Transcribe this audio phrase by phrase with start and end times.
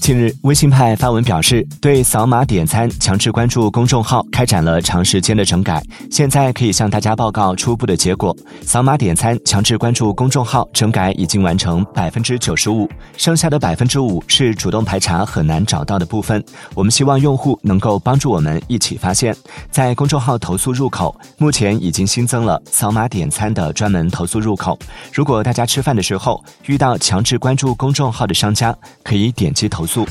[0.00, 8.36] 近日，微信派发文表示，对扫码点餐、强制关注公众号开展了长时间的整改，现在可以向大家报告初步的结果。
[8.62, 16.42] 扫码点餐、强制关注公众号整改已经完成百分之九十五，剩下的百分之五是主动排查很难找到的部分。
[16.74, 19.34] 我们希望用户能够帮助我们一起发现。
[19.70, 24.78] 在公众号投诉入口，目前已经新增了扫码点餐的专门投诉入口。
[25.12, 30.06] 如果大家吃饭的时候遇到强制关注公众号的商家，可以点击投诉。